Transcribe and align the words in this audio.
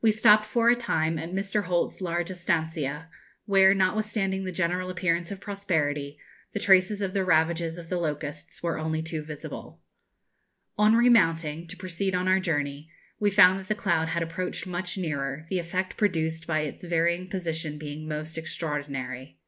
We 0.00 0.12
stopped 0.12 0.44
for 0.46 0.70
a 0.70 0.76
time 0.76 1.18
at 1.18 1.32
Mr. 1.32 1.64
Holt's 1.64 2.00
large 2.00 2.30
estancia, 2.30 3.08
where, 3.46 3.74
notwithstanding 3.74 4.44
the 4.44 4.52
general 4.52 4.90
appearance 4.90 5.32
of 5.32 5.40
prosperity, 5.40 6.20
the 6.52 6.60
traces 6.60 7.02
of 7.02 7.14
the 7.14 7.24
ravages 7.24 7.76
of 7.76 7.88
the 7.88 7.98
locusts 7.98 8.62
were 8.62 8.78
only 8.78 9.02
too 9.02 9.24
visible. 9.24 9.80
On 10.78 10.94
remounting, 10.94 11.66
to 11.66 11.76
proceed 11.76 12.14
on 12.14 12.28
our 12.28 12.38
journey, 12.38 12.92
we 13.18 13.28
found 13.28 13.58
that 13.58 13.66
the 13.66 13.74
cloud 13.74 14.06
had 14.06 14.22
approached 14.22 14.68
much 14.68 14.96
nearer, 14.96 15.48
the 15.50 15.58
effect 15.58 15.96
produced 15.96 16.46
by 16.46 16.60
its 16.60 16.84
varying 16.84 17.28
position 17.28 17.76
being 17.76 18.06
most 18.06 18.38
extraordinary. 18.38 19.40